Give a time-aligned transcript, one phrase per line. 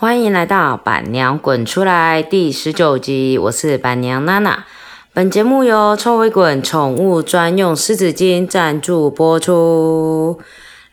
[0.00, 4.64] 欢迎来到板娘滚出来第十九集，我是板娘娜娜。
[5.12, 10.38] 本节目由臭味滚宠物专用湿纸巾赞助播出。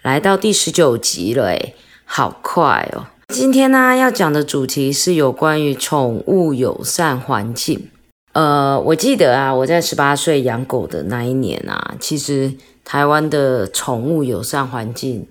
[0.02, 3.06] 来到第十九集了，诶好快哦！
[3.28, 7.90] 今天呢要讲的主题是有关于宠物友善环境。
[8.34, 15.28] 呃，我记得啊，我在十八岁养狗的那一年啊，其实台湾的宠物友善环境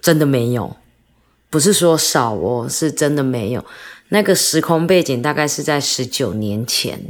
[0.00, 0.74] 真的没有，
[1.50, 3.64] 不是说少哦，是真的没有。
[4.10, 7.00] 那个时空背景大概是在十九年前，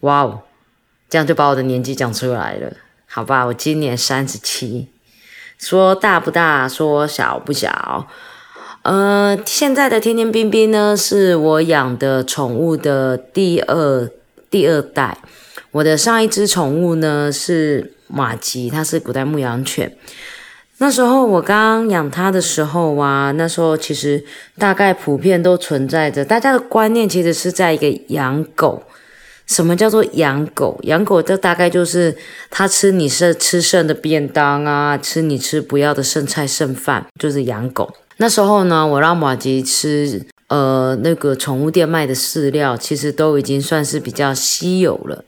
[0.00, 0.42] 哇哦，
[1.08, 2.72] 这样就把我的年纪讲出来了，
[3.06, 3.44] 好吧？
[3.44, 4.88] 我今年三十七，
[5.58, 8.06] 说大不大，说小不小。
[8.82, 14.10] 呃，现在的天天冰冰呢，是我养的宠物的第二
[14.48, 15.18] 第二代。
[15.72, 19.94] 我的上一只宠物呢是马吉，它是古代牧羊犬。
[20.80, 24.24] 那时候我刚养它的时候啊，那时候其实
[24.56, 28.84] 大概普遍都存在着大家的观念，其实是在一个养狗。
[29.46, 30.78] 什么叫做养狗？
[30.82, 32.16] 养狗这大概就是
[32.50, 37.92] 它吃你是吃剩的便当啊，吃你吃不要的剩菜剩饭，就是养狗。
[38.18, 45.24] 那时候呢，我让马吉吃呃那个宠物店卖的饲料，其实都已经算是比较稀有了。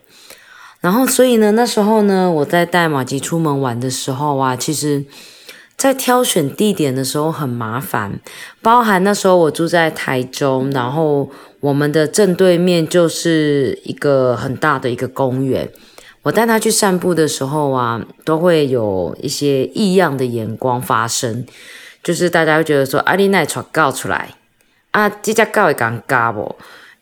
[0.80, 5.04] 然后，所以呢，那时候呢，我在带马吉出门玩的时候啊，其实，
[5.80, 8.20] 在挑选地点的时候很麻烦，
[8.60, 15.70] 包含那时候我住在台中，然后我们的正对面就是一个很大的一个公园，
[16.20, 21.46] 我带他去散步的时候啊，都会有一些异样的眼光发生。
[22.02, 24.34] 就是大家会觉得说，阿丽奈传告出来
[24.90, 26.56] 啊，这家告也尴尬不？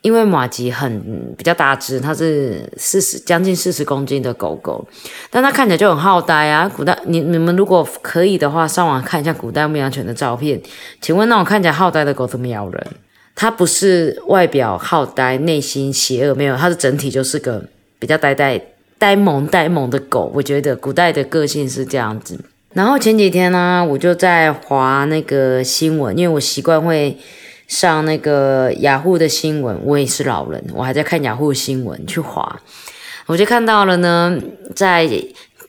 [0.09, 4.83] 因为马吉很比较大只，它是四十将近四十公斤的狗狗，
[5.28, 6.67] 但它看起来就很好呆啊。
[6.67, 10.59] 古代你你们如果可以的话，上网看一下古代牧羊犬的照片，
[11.03, 12.86] 请问那种看起来好呆的狗怎么咬人？
[13.35, 17.63] 它不是外表好呆，内心邪恶没有，它的整体就是个
[17.98, 18.58] 比较呆呆、
[18.97, 20.33] 呆萌、呆萌的狗。
[20.35, 22.41] 我觉得古代的个性是这样子。
[22.73, 27.18] 然后前几天呢，我就在划那个新闻，因为我习惯会
[27.68, 29.79] 上那个雅虎的新闻。
[29.84, 32.61] 我也是老人，我还在看雅虎新闻去划，
[33.27, 34.36] 我就看到了呢，
[34.74, 35.08] 在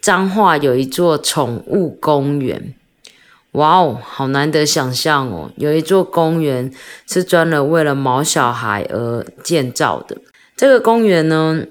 [0.01, 2.73] 彰化有一座宠物公园。
[3.51, 6.71] 哇哦，好难得想象哦，有一座公园
[7.07, 10.17] 是专门为了毛小孩而建造的。
[10.57, 11.63] 这个公园呢，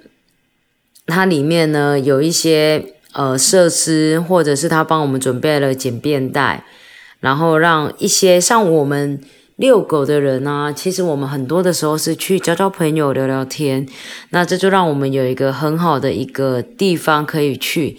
[1.07, 2.95] 它里面呢有一些。
[3.15, 6.65] 呃，设施或者是他帮我们准备了简便袋，
[7.19, 9.19] 然后让一些像我们
[9.59, 13.87] 遛狗的人呢，其实我们很多的时候是去交交朋友、聊聊天，
[14.31, 17.99] 那这就让我们有一个很好的一个地方可以去。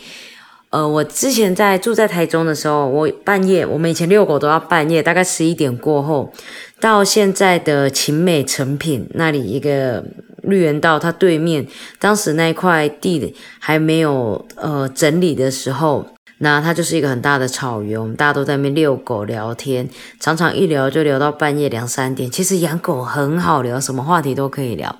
[0.72, 6.31] 呃，我之前在住在台中的时候，我半夜，我们以前遛狗都要半夜，大概十一点过后，
[6.80, 10.03] 到现在的晴美成品那里一个。
[10.44, 11.68] 绿园道它对面，
[12.00, 16.06] 当时那块地还没有呃整理的时候，
[16.39, 19.88] 那它就是一个很大的草原，我们大家都在那边遛狗聊天，
[20.19, 22.31] 常常一聊就聊到半夜两三点。
[22.31, 24.95] 其实养狗很好聊，什么话题都可以聊。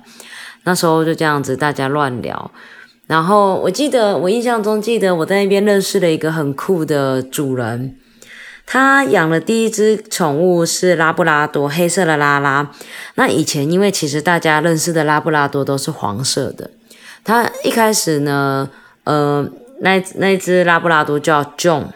[0.64, 2.50] 那时候就这样子大家乱聊，
[3.06, 7.96] 然后我记得我印象中记得我在那边认识了一个很酷的主人。
[8.66, 12.70] 他养了第一只宠物是拉布拉多，黑色的拉拉。
[13.16, 16.70] 那以前因为其实大家认识的拉布拉多都是黄色的。
[17.24, 18.70] 他一开始呢，
[19.02, 19.48] 呃，
[19.80, 21.86] 那那只拉布拉多叫 John，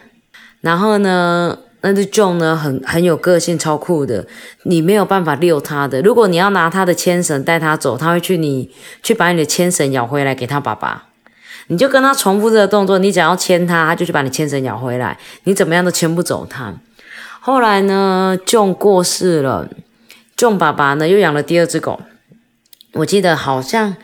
[0.61, 4.27] 然后呢，那只 John 呢很很有个性，超酷的，
[4.63, 6.01] 你没有办法遛它的。
[6.01, 8.71] 如果你要拿它的牵绳带它走，它会去你
[9.03, 11.05] 去把你的牵绳咬回来给它爸爸。
[11.67, 16.73] 你就跟他重复这个动作，你只要牵它，它就去把你牵绳咬回来，你怎么样都牵不走它。
[17.39, 19.67] 后来呢，John 过世了
[20.37, 22.01] ，John 爸爸呢又养了第二只狗，
[22.93, 23.95] 我记得好像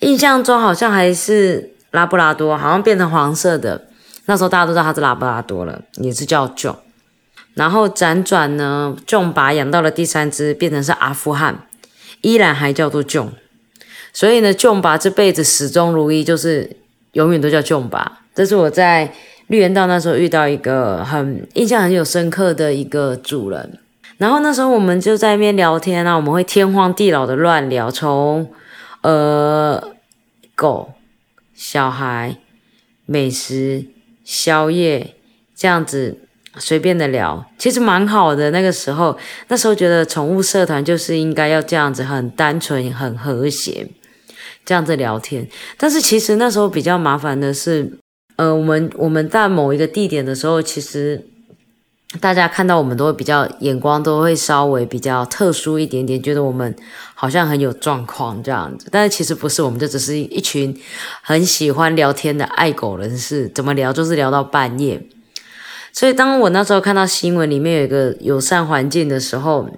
[0.00, 3.86] 印象中好像还是拉布拉多，好像变成黄色的。
[4.26, 6.76] 那时候大家都知道它是拉布拉多了，也是叫 John。
[7.54, 11.66] 然后辗转呢，John 把养到了第三只，变成是阿富汗，
[12.20, 13.30] 依然还叫做 John。
[14.12, 16.76] 所以呢，John 爸这辈子始终如一，就是。
[17.14, 19.12] 永远都叫 John 吧，这是我在
[19.46, 23.78] 绿园道那时候遇到一个很印象很有深刻的一个主人。
[24.18, 28.50] 然后那时候我们就在那边聊天啊，我们会天荒地老的乱聊，从
[29.02, 29.80] 呃
[30.56, 30.94] 狗、
[31.54, 32.36] 小孩、
[33.06, 33.86] 美食、
[34.24, 35.14] 宵夜
[35.54, 36.18] 这样子
[36.58, 38.50] 随便的聊，其实蛮好的。
[38.50, 39.18] 那个时候，
[39.48, 43.86] 那时候觉得宠物社团就是应该要这样子，很单纯、很和谐。
[44.66, 45.46] 这样子聊天，
[45.76, 47.98] 但是其实那时候比较麻烦的是，
[48.36, 51.22] 呃，我们我们在某一个地点的时候，其实
[52.20, 56.74] 大家看到我们都会比较眼光都会稍微比较特殊一点点，觉得我们
[57.14, 60.80] 好像很有状况这样子，但是其实不是，我们就只是一群
[61.22, 65.02] 很喜欢聊天的爱狗人士，怎么聊就是聊到半夜。
[65.92, 69.68] 所以当我那时候看到新闻里面有一个友善环境的时候，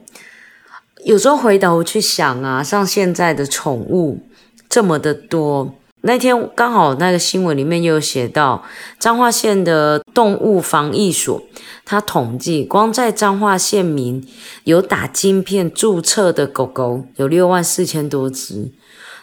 [1.04, 4.20] 有时候回头去想啊，像现在的宠物
[4.68, 5.74] 这么的多。
[6.06, 8.62] 那天刚好那个新闻里面又有写到
[8.98, 11.42] 彰化县的动物防疫所，
[11.84, 14.24] 它统计光在彰化县民
[14.62, 18.70] 有打晶片注册的狗狗有六万四千多只，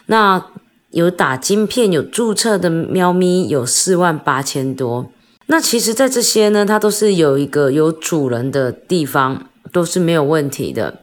[0.06, 0.46] 那
[0.90, 5.10] 有打晶片有注册的喵咪有四万八千多。
[5.46, 11.00] 那其实，在这些呢，它都是有一个有主人的地方，都是没有问题的。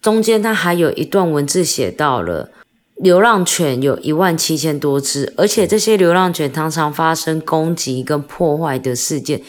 [0.00, 2.50] 中间它还有一段文字写到了。
[2.96, 9.40] 流浪犬有一万七千多只，而且这些流浪犬常常发生攻击跟破坏的事件。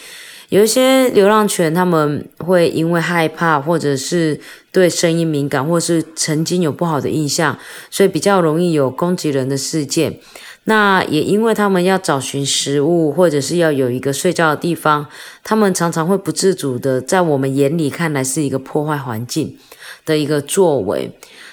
[0.50, 4.40] 有一些流浪犬，他们会因为害怕，或者是
[4.72, 7.58] 对声音敏感，或是曾经有不好的印象，
[7.90, 10.20] 所以比较容易有攻击人的事件。
[10.66, 15.08] 那也因为他们要找寻食物，或者是要有一个睡觉的地方，
[15.44, 19.58] 他们常常会不自主的，在我们眼里看来是一个破坏环境
[20.06, 21.12] 的一个作为。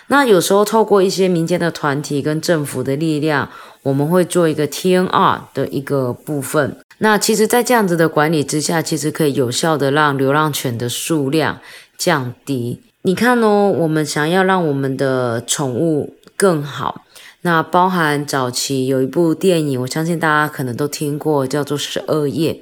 [0.09, 3.49] 那有时候透过一些民间的团体跟政府的力量，
[3.83, 6.77] 我们会做一个 TNR 的一个部分。
[6.99, 11.59] 那其实，在这样子的管理之下，其实可以有效的让流浪犬的数量
[11.97, 12.81] 降低。
[13.03, 17.03] 你看哦，我们想要让我们的宠物更好，
[17.43, 22.55] 那包含早期有一部电影，我相信大家可能都听过，叫做《十二夜》，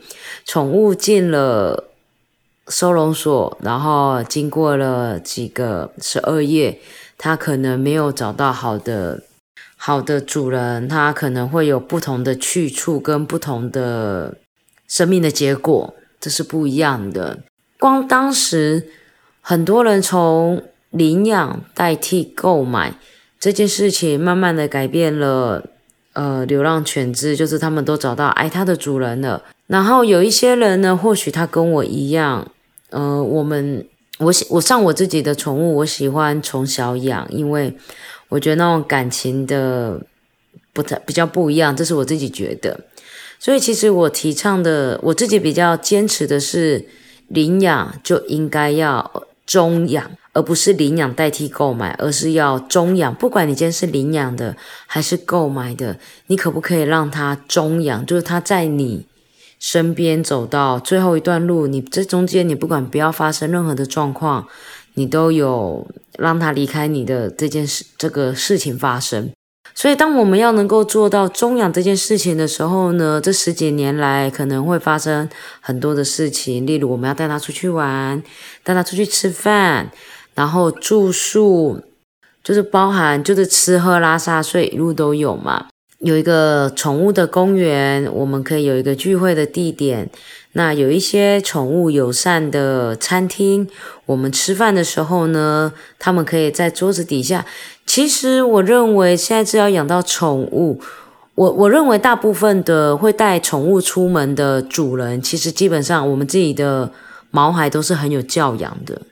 [0.44, 1.91] 宠物进了
[2.69, 6.81] 收容所，然后经过了几个十二夜。
[7.23, 9.23] 它可能没有找到好的
[9.77, 14.38] 好的主人，它可能会有不同的去处跟不同的
[14.88, 17.41] 生命的结果，这是不一样的。
[17.79, 18.88] 光当时
[19.43, 22.94] 很多人从领养代替购买
[23.40, 25.64] 这件事情，慢慢的改变了。
[26.12, 29.42] 呃，流浪犬只就是他们都找到爱它的主人了。
[29.69, 32.52] 然后有一些人呢，或许他跟我一样，
[32.90, 33.87] 呃，我们。
[34.19, 37.75] 我喜我上我自己的宠物，我喜欢从小养，因为
[38.28, 39.98] 我觉得那种感情的
[40.75, 42.78] 不太比较不一样，这是我自己觉得。
[43.38, 46.84] 所以其实我提倡的，我自己比较坚持的是
[47.28, 53.15] 领养就应该要中养，而不是领养代替购买，而是要中养。
[53.15, 54.56] 不管你今天是领养的
[54.87, 58.05] 还是购买的，你可不可以让它中养？
[58.06, 59.06] 就是它在你。
[59.62, 64.49] 身边走到最后一段路，你这中间你不管不要发生任何的状况，
[64.94, 65.87] 你都有
[66.17, 69.31] 让他离开你的这件事这个事情发生。
[69.75, 75.29] 所以，当我们要能够做到中养这件事情的时候呢，这十几年来可能会发生
[75.61, 78.23] 很多的事情，例如我们要带他出去玩，
[78.65, 79.91] 带他出去吃饭，
[80.35, 81.81] 然后住宿，
[82.43, 85.67] 就是包含就是吃喝拉撒睡一路都有嘛。
[85.99, 90.09] 有一个宠物的公园，我们可以有一个聚会的地点。
[90.53, 93.69] 那有一些宠物友善的餐厅，
[94.06, 97.44] 我们吃饭的时候呢，他们可以在桌子底下。
[97.85, 100.81] 其实我认为，现在只要养到宠物，
[101.35, 106.91] 我我认为大部分的会带宠物出门的主人，其实基本上我们自己的
[107.31, 109.03] 毛孩都是很有教养的。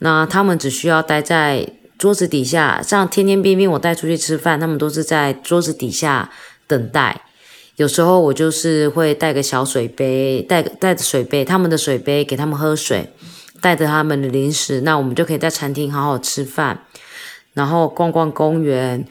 [0.00, 1.68] 那他们只需要待在。
[1.98, 6.30] 桌子底下，像天天冰冰，我带出去吃饭，他们都是在桌子底下
[6.66, 7.22] 等待。
[7.76, 13.10] 有时候我就是会带个小水杯，带带着水杯，他们的水杯给他们喝水，
[13.62, 16.82] 带着他们的零食，那我们就可以在餐厅好好吃饭，
[17.54, 19.08] 然后逛逛公园。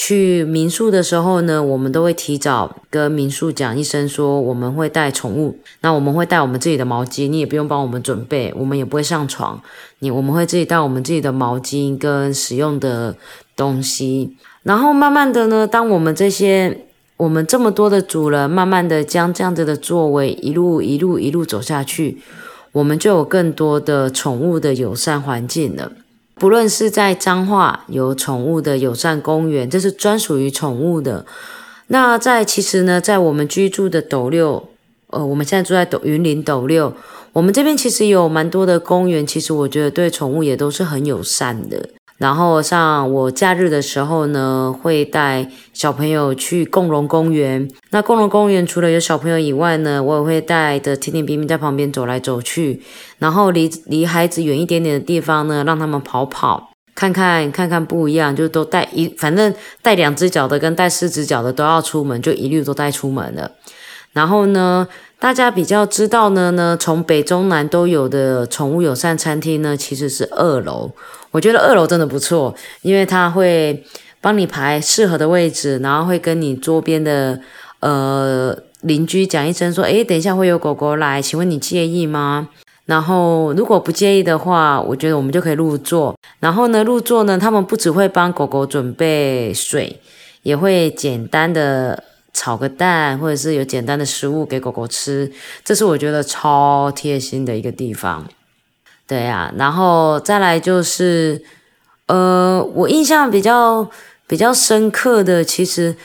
[0.00, 5.58] 去民宿的时候呢，我们都会提早跟民宿讲一声，说我们会带宠物。
[5.80, 9.60] 那我们会带我们自己的毛巾，你也不用帮我们准备，我们也不会上床。
[9.98, 13.16] 你我们会自己带我们自己的毛巾跟使用的
[13.56, 14.36] 东西。
[14.62, 16.86] 然后慢慢的呢，当我们这些
[17.16, 22.18] 我们这么多的主人，慢慢的将这样子的作为一路一路一路走下去，
[22.70, 25.90] 我们就有更多的宠物的友善环境了。
[26.38, 31.26] 不论是在彰化有宠物的友善公园，这是专属于宠物的。
[31.88, 34.68] 那在其实呢，在我们居住的斗六，
[35.08, 36.94] 呃，我们现在住在斗云林斗六，
[37.32, 41.88] 我们这边其实有蛮多的公园，其实我觉得对宠物也都是很友善的。
[42.18, 47.70] 然后像我假日的时候呢，会带小朋友去共荣公园。
[47.90, 52.82] 那共荣公园除了有小朋友以外呢，我也会带着甜甜冰冰在旁边走来走去。
[53.18, 63.52] 然后离离孩子远一点点的地方呢，让他们跑跑，看看看看不一样，就都带一，反正带两只脚的跟带四只脚的都要出门，就一律都带出门了。
[64.12, 64.88] 然后呢，
[65.20, 70.90] 大家比较知道呢呢，从北中南都有的宠物友善餐厅呢，其实是二楼。
[71.30, 73.84] 我觉得二楼真的不错，因为它会
[74.20, 77.38] 帮你排适合的位置，然后会跟你桌边的
[77.80, 82.48] 呃邻居讲一声说，诶，等一下会有狗狗来，请问你介意吗？
[82.86, 86.16] 然后如果不介意的话，我觉得我们就可以入座。
[86.40, 90.00] 然后呢，入座呢，他们不只会帮狗狗准备水，
[90.42, 95.30] 也会简单的炒个蛋，或者是有简单的食物给狗狗吃。
[95.62, 98.26] 这是我觉得超贴心的一个地方。
[99.08, 101.42] 对呀，然后再来就是，
[102.08, 103.90] 呃，我印象比较
[104.26, 105.96] 比较深刻的，其实，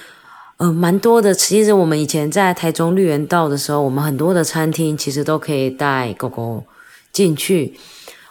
[0.56, 1.34] 呃，蛮多的。
[1.34, 6.64] 其实我们以前在台中绿园道的时候，我们很多的餐厅其实都可以带狗狗
[7.12, 7.74] 进去。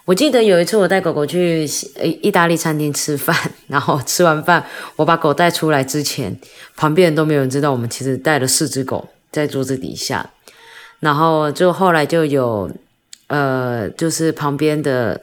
[0.07, 3.37] 我记得有一次我带狗狗去呃意大利餐厅吃饭，
[3.69, 4.65] 然后吃完饭
[4.97, 6.35] 我把狗带出来之前，
[6.77, 10.31] 旁边人都没有人知道我们其实带了四只狗在桌子底下，
[11.01, 12.71] 然后就后来就有。
[13.33, 15.19] 呃，就是旁边的，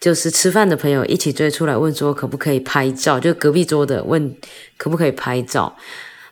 [0.00, 4.34] 就是吃饭的朋友一起追出来问说可不可以拍照，就隔壁桌的问
[4.78, 5.70] 可不可以拍照，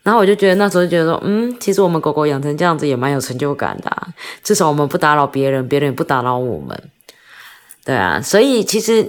[0.02, 3.94] 然后我就觉得那时候就觉得说，嗯，其实我们狗狗养成这样子也蛮有成就感的，
[4.42, 6.82] 至少我们不打扰别人，别人也不打扰我们，
[7.84, 9.06] 对啊，所以其实，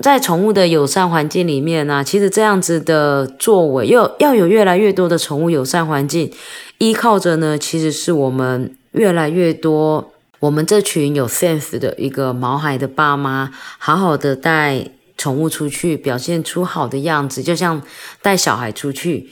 [0.00, 6.30] 在宠物的友善环境里面呢，其实这样子的作为，又要有越来越多的宠物友善环境，
[6.76, 10.10] 依靠着呢，其实是我们越来越多。
[10.44, 14.86] 我们这群有 sense 的一个毛孩的爸妈，好好的带
[15.16, 17.80] 宠物出去，表现出好的样子，就像
[18.20, 19.30] 带小孩出去。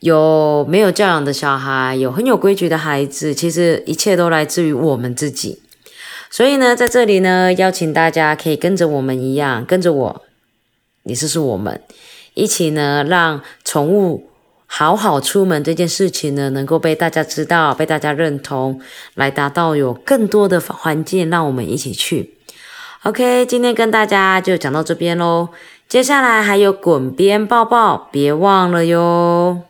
[0.00, 5.62] 有没有教养的小孩，有很有规矩的孩子，其实一切都来自于我们自己。
[6.28, 10.22] 所以呢，在这里呢，邀请大家可以跟着我们一样，跟着我，
[11.04, 11.80] 也就是我们
[12.34, 14.27] 一起呢，让宠物。
[14.70, 18.80] 好好出门这件事情呢，能够被大家知道，被大家认同，
[19.14, 22.38] 来达到有更多的环境让我们一起去。
[23.04, 25.48] OK，今天跟大家就讲到这边喽，
[25.88, 29.62] 接下来还有滚边抱抱，别忘了哟。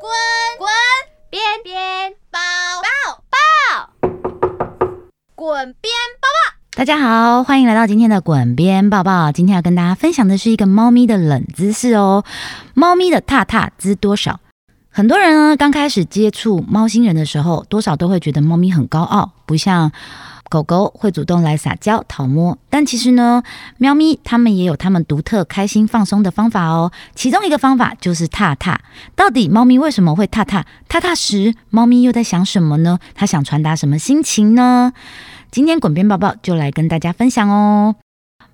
[0.00, 0.10] 滚
[0.58, 0.68] 滚
[1.28, 2.40] 边边抱
[2.82, 4.08] 抱抱，
[5.34, 5.97] 滚边。
[6.78, 9.32] 大家好，欢迎来到今天的滚边抱抱。
[9.32, 12.22] 今天要跟大家分享的是一个猫咪的冷知识哦。
[12.72, 14.38] 猫咪的踏踏知多少？
[14.90, 19.92] 很多人呢刚开始接触猫星人的时候，多少都会觉得猫咪很高傲，不像
[20.48, 22.58] 狗狗会主动来撒娇讨摸。
[22.68, 23.42] 但其实呢，
[23.76, 26.90] 喵咪它们也有它们独特开心放松的方法哦。
[27.14, 28.80] 其中一个方法就是踏踏。
[29.14, 30.66] 到底猫咪为什么会踏踏？
[30.88, 32.98] 踏踏时，猫咪又在想什么呢？
[33.14, 34.92] 它想传达什么心情呢？
[35.50, 37.94] 今天滚边宝宝就来跟大家分享哦，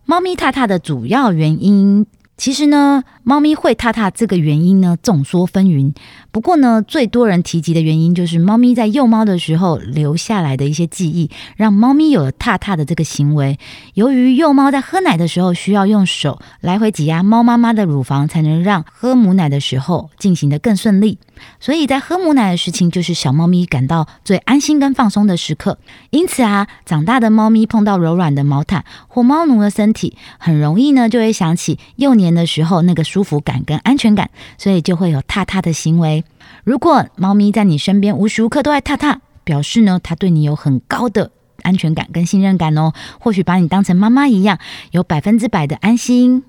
[0.05, 2.07] 猫咪踏踏的主要原因。
[2.37, 5.95] 其实呢，猫咪会踏踏这个原因呢，众说纷纭。
[6.33, 13.59] 不过呢，最多人提及的原因就是猫咪在幼猫的时候留下来的一些记忆，让猫咪有了踏踏的这个行为。
[13.95, 21.19] 由于幼猫在喝奶的时候需要用手来回挤压猫妈妈的乳房，才能让喝母奶的时候进行的更顺利。
[21.61, 25.79] 所以在喝母奶的事情，就是小猫咪感到最安心跟放松的时刻。
[26.11, 36.25] 因此啊，长大的猫咪碰到柔软的毛毯或猫奴的身体，很容易呢就会想起幼年年的时候那个舒服感跟安全感，所以就会有踏踏的行为。
[36.65, 41.31] 如果猫咪在你身边无时无刻都在踏踏，表示呢它对你有很高的
[41.63, 42.93] 安全感跟信任感哦。
[43.21, 44.59] 或许把你当成妈妈一样，
[44.91, 46.45] 有百分之百的安心。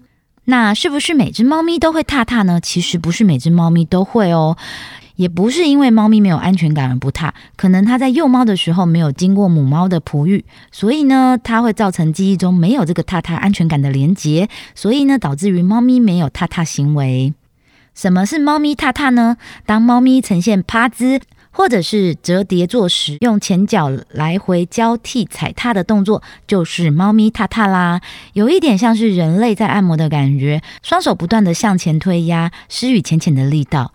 [0.46, 2.62] 那是不是每只猫咪都会踏踏呢？
[2.62, 4.58] 其实不是每只猫咪都会哦，
[5.16, 17.34] 也不是因为猫咪没有安全感而不踏，可能它在幼猫的时候没有经过母猫的哺育，所以呢，它会造成记忆中没有这个踏踏安全感的连接，所以呢，导致于猫咪没有踏踏行为。
[17.94, 19.38] 什么是猫咪踏踏呢？
[19.66, 21.22] 当猫咪呈现趴姿。
[21.58, 28.02] 或者是折叠坐时，用前脚来回交替踩踏的动作，就是猫咪踏踏啦。
[28.34, 33.94] 有一点像是人类在按摩的感觉，双手不断的向前推压，施予浅浅的力道。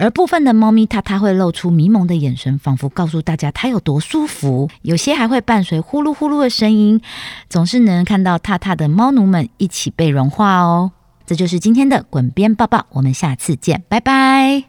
[0.00, 4.70] 而部分的猫咪它它会露出迷蒙的眼神，仿佛告诉大家它有多舒服。
[4.80, 7.02] 有些还会伴随呼噜呼噜的声音，
[7.50, 10.92] 总是能看到踏踏的猫奴们一起被融化哦。
[11.26, 14.64] 这就是今天的滚边抱抱，我们下次见，拜拜。